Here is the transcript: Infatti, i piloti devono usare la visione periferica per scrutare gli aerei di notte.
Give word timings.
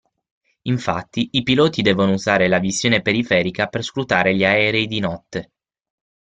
Infatti, 0.63 1.27
i 1.33 1.43
piloti 1.43 1.83
devono 1.83 2.13
usare 2.13 2.47
la 2.47 2.57
visione 2.57 3.03
periferica 3.03 3.67
per 3.67 3.83
scrutare 3.83 4.35
gli 4.35 4.43
aerei 4.43 4.87
di 4.87 4.97
notte. 4.97 5.51